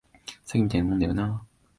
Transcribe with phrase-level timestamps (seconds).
[0.47, 1.43] 詐欺みたいなもんだよな